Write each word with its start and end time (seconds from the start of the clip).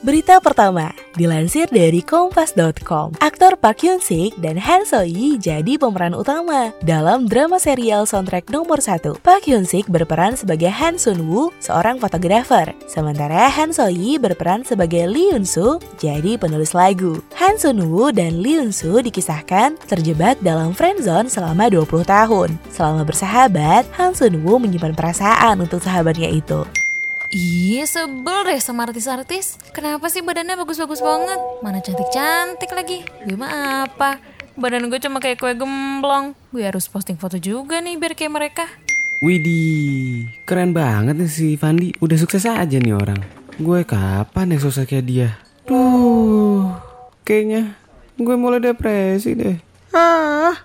Berita 0.00 0.40
pertama, 0.40 0.96
dilansir 1.12 1.68
dari 1.68 2.00
kompas.com. 2.00 3.20
Aktor 3.20 3.52
Park 3.60 3.84
Hyun 3.84 4.00
Sik 4.00 4.32
dan 4.40 4.56
Han 4.56 4.88
So 4.88 5.04
Yi 5.04 5.36
jadi 5.36 5.76
pemeran 5.76 6.16
utama 6.16 6.72
dalam 6.88 7.28
drama 7.28 7.60
serial 7.60 8.08
soundtrack 8.08 8.48
nomor 8.48 8.80
1. 8.80 9.20
Park 9.20 9.44
Hyun 9.44 9.68
Sik 9.68 9.92
berperan 9.92 10.40
sebagai 10.40 10.72
Han 10.72 10.96
Sun 10.96 11.28
Woo, 11.28 11.52
seorang 11.60 12.00
fotografer. 12.00 12.72
Sementara 12.88 13.52
Han 13.52 13.76
So 13.76 13.92
Yi 13.92 14.16
berperan 14.16 14.64
sebagai 14.64 15.04
Lee 15.04 15.36
Yun 15.36 15.44
Soo, 15.44 15.76
jadi 16.00 16.40
penulis 16.40 16.72
lagu. 16.72 17.20
Han 17.36 17.60
Sun 17.60 17.84
Woo 17.92 18.08
dan 18.08 18.40
Lee 18.40 18.56
Yun 18.56 18.72
Soo 18.72 19.04
dikisahkan 19.04 19.76
terjebak 19.84 20.40
dalam 20.40 20.72
friendzone 20.72 21.28
selama 21.28 21.68
20 21.68 22.08
tahun. 22.08 22.56
Selama 22.72 23.04
bersahabat, 23.04 23.84
Han 24.00 24.16
Sun 24.16 24.40
Woo 24.48 24.56
menyimpan 24.56 24.96
perasaan 24.96 25.60
untuk 25.60 25.84
sahabatnya 25.84 26.32
itu. 26.32 26.64
Iya 27.30 27.86
sebel 27.86 28.42
deh 28.42 28.58
sama 28.58 28.90
artis-artis 28.90 29.54
Kenapa 29.70 30.10
sih 30.10 30.18
badannya 30.18 30.58
bagus-bagus 30.58 30.98
banget 30.98 31.38
Mana 31.62 31.78
cantik-cantik 31.78 32.74
lagi 32.74 33.06
Gue 33.22 33.38
mah 33.38 33.86
apa 33.86 34.18
Badan 34.58 34.90
gue 34.90 34.98
cuma 34.98 35.22
kayak 35.22 35.38
kue 35.38 35.54
gemblong 35.54 36.34
Gue 36.50 36.66
harus 36.66 36.90
posting 36.90 37.14
foto 37.14 37.38
juga 37.38 37.78
nih 37.78 37.94
biar 38.02 38.18
kayak 38.18 38.34
mereka 38.34 38.66
Widih, 39.20 40.32
keren 40.48 40.72
banget 40.72 41.12
nih 41.12 41.28
si 41.28 41.52
Fandi. 41.60 41.92
Udah 42.00 42.16
sukses 42.16 42.48
aja 42.48 42.80
nih 42.80 42.96
orang. 42.96 43.20
Gue 43.60 43.84
kapan 43.84 44.56
yang 44.56 44.64
sukses 44.64 44.88
kayak 44.88 45.04
dia? 45.04 45.28
Duh, 45.68 46.72
kayaknya 47.20 47.76
gue 48.16 48.36
mulai 48.40 48.64
depresi 48.64 49.36
deh. 49.36 49.60
Ah. 49.92 50.56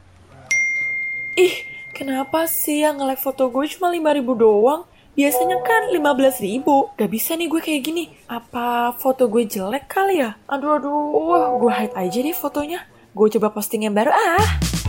Ih, 1.35 1.67
kenapa 1.91 2.47
sih 2.47 2.87
yang 2.87 2.95
nge-like 2.95 3.19
foto 3.19 3.51
gue 3.51 3.67
cuma 3.75 3.91
5000 3.91 4.23
doang? 4.39 4.87
Biasanya 5.15 5.63
kan 5.63 5.95
15 5.95 6.43
ribu 6.43 6.91
Gak 6.99 7.07
bisa 7.07 7.39
nih 7.39 7.47
gue 7.47 7.63
kayak 7.63 7.81
gini 7.87 8.11
Apa 8.27 8.91
foto 8.99 9.31
gue 9.31 9.47
jelek 9.47 9.87
kali 9.87 10.19
ya? 10.19 10.35
Aduh 10.51 10.75
aduh 10.75 11.55
Gue 11.55 11.71
hide 11.71 11.95
aja 11.95 12.19
deh 12.19 12.35
fotonya 12.35 12.83
Gue 13.15 13.31
coba 13.31 13.55
posting 13.55 13.87
yang 13.87 13.95
baru 13.95 14.11
ah 14.11 14.43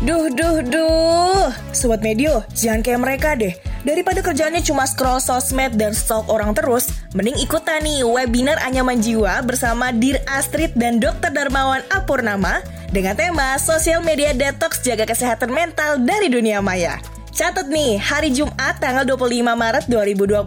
Duh, 0.05 0.29
duh, 0.29 0.61
duh. 0.61 1.49
Sobat 1.73 2.05
Medio, 2.05 2.45
jangan 2.53 2.85
kayak 2.85 3.01
mereka 3.01 3.33
deh. 3.33 3.57
Daripada 3.81 4.21
kerjaannya 4.21 4.61
cuma 4.61 4.85
scroll 4.85 5.25
sosmed 5.25 5.81
dan 5.81 5.97
stalk 5.97 6.29
orang 6.29 6.53
terus, 6.53 6.93
mending 7.17 7.41
ikutan 7.41 7.81
nih 7.81 8.05
webinar 8.05 8.61
Anyaman 8.61 9.01
Jiwa 9.01 9.41
bersama 9.41 9.97
Dir 9.97 10.21
Astrid 10.29 10.77
dan 10.77 11.01
Dr. 11.01 11.33
Darmawan 11.33 11.81
Apurnama 11.89 12.61
dengan 12.93 13.17
tema 13.17 13.57
Sosial 13.57 14.05
Media 14.05 14.37
Detox 14.37 14.85
Jaga 14.85 15.09
Kesehatan 15.09 15.49
Mental 15.49 15.97
dari 15.97 16.29
Dunia 16.29 16.61
Maya. 16.61 17.16
Catat 17.37 17.69
nih, 17.69 18.01
hari 18.01 18.33
Jumat 18.33 18.81
tanggal 18.81 19.05
25 19.05 19.45
Maret 19.45 19.85
2022 19.93 20.41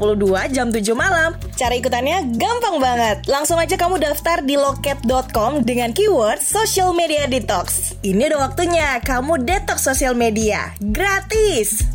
jam 0.49 0.73
7 0.73 0.81
malam. 0.97 1.37
Cara 1.53 1.77
ikutannya 1.77 2.33
gampang 2.33 2.81
banget. 2.81 3.29
Langsung 3.29 3.61
aja 3.61 3.77
kamu 3.77 4.01
daftar 4.01 4.41
di 4.41 4.57
loket.com 4.57 5.61
dengan 5.61 5.93
keyword 5.93 6.41
social 6.41 6.89
media 6.97 7.29
detox. 7.29 7.93
Ini 8.01 8.33
udah 8.33 8.41
waktunya 8.41 8.97
kamu 9.05 9.45
detox 9.45 9.85
sosial 9.85 10.17
media. 10.17 10.73
Gratis! 10.81 11.85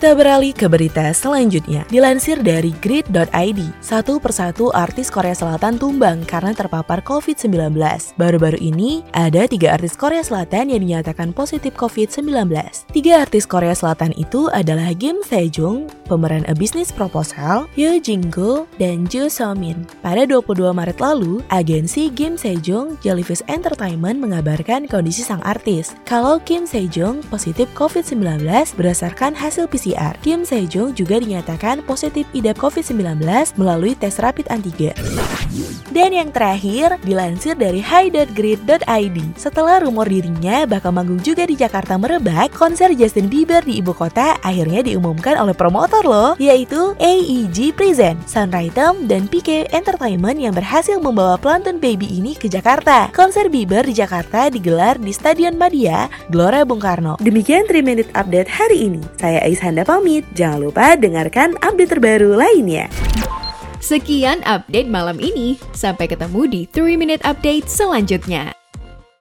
Kita 0.00 0.16
beralih 0.16 0.56
ke 0.56 0.64
berita 0.64 1.12
selanjutnya. 1.12 1.84
Dilansir 1.92 2.40
dari 2.40 2.72
grid.id, 2.80 3.60
satu 3.84 4.16
persatu 4.16 4.72
artis 4.72 5.12
Korea 5.12 5.36
Selatan 5.36 5.76
tumbang 5.76 6.24
karena 6.24 6.56
terpapar 6.56 7.04
COVID-19. 7.04 7.76
Baru-baru 8.16 8.56
ini, 8.64 9.04
ada 9.12 9.44
tiga 9.44 9.76
artis 9.76 10.00
Korea 10.00 10.24
Selatan 10.24 10.72
yang 10.72 10.80
dinyatakan 10.88 11.36
positif 11.36 11.76
COVID-19. 11.76 12.32
Tiga 12.96 13.28
artis 13.28 13.44
Korea 13.44 13.76
Selatan 13.76 14.16
itu 14.16 14.48
adalah 14.56 14.88
Kim 14.96 15.20
Sejong, 15.20 15.92
pemeran 16.08 16.48
A 16.48 16.56
Business 16.56 16.88
Proposal, 16.88 17.68
Yoo 17.76 18.00
Jin-go, 18.00 18.64
dan 18.80 19.04
Jo 19.04 19.28
So-min. 19.28 19.84
Pada 20.00 20.24
22 20.24 20.64
Maret 20.72 20.96
lalu, 20.96 21.44
agensi 21.52 22.08
Kim 22.08 22.40
Sejong 22.40 22.96
Jellyfish 23.04 23.44
Entertainment 23.52 24.16
mengabarkan 24.16 24.88
kondisi 24.88 25.20
sang 25.20 25.44
artis. 25.44 25.92
Kalau 26.08 26.40
Kim 26.40 26.64
Sejong 26.64 27.20
positif 27.28 27.68
COVID-19 27.76 28.48
berdasarkan 28.80 29.36
hasil 29.36 29.68
PCR 29.68 29.89
PCR, 29.90 30.14
Kim 30.22 30.46
Sejong 30.46 30.94
juga 30.94 31.18
dinyatakan 31.18 31.82
positif 31.82 32.22
idap 32.30 32.62
COVID-19 32.62 33.26
melalui 33.58 33.98
tes 33.98 34.22
rapid 34.22 34.46
antigen. 34.46 34.94
Dan 35.90 36.14
yang 36.14 36.30
terakhir, 36.30 37.02
dilansir 37.02 37.58
dari 37.58 37.82
high.grid.id, 37.82 39.18
setelah 39.34 39.82
rumor 39.82 40.06
dirinya 40.06 40.62
bakal 40.62 40.94
manggung 40.94 41.18
juga 41.18 41.42
di 41.42 41.58
Jakarta 41.58 41.98
merebak, 41.98 42.54
konser 42.54 42.94
Justin 42.94 43.26
Bieber 43.26 43.58
di 43.66 43.82
ibu 43.82 43.90
kota 43.90 44.38
akhirnya 44.46 44.86
diumumkan 44.86 45.34
oleh 45.34 45.50
promotor 45.50 46.06
loh, 46.06 46.30
yaitu 46.38 46.94
AEG 47.02 47.74
Present, 47.74 48.22
Sunritem, 48.30 49.10
dan 49.10 49.26
PK 49.26 49.74
Entertainment 49.74 50.38
yang 50.38 50.54
berhasil 50.54 51.02
membawa 51.02 51.34
pelantun 51.34 51.82
baby 51.82 52.06
ini 52.06 52.38
ke 52.38 52.46
Jakarta. 52.46 53.10
Konser 53.10 53.50
Bieber 53.50 53.82
di 53.82 53.98
Jakarta 53.98 54.46
digelar 54.46 54.94
di 54.94 55.10
Stadion 55.10 55.58
Madia, 55.58 56.06
Gelora 56.30 56.62
Bung 56.62 56.78
Karno. 56.78 57.18
Demikian 57.18 57.66
3 57.66 57.82
Minute 57.82 58.14
Update 58.14 58.46
hari 58.46 58.86
ini. 58.86 59.02
Saya 59.18 59.42
Pamit, 59.82 60.22
jangan 60.36 60.68
lupa 60.68 60.94
dengarkan 60.94 61.56
update 61.64 61.96
terbaru 61.96 62.36
lainnya. 62.36 62.86
Sekian 63.80 64.44
update 64.44 64.92
malam 64.92 65.16
ini. 65.16 65.56
Sampai 65.72 66.06
ketemu 66.06 66.44
di 66.46 66.60
3 66.68 67.00
Minute 67.00 67.24
Update 67.24 67.66
selanjutnya 67.66 68.59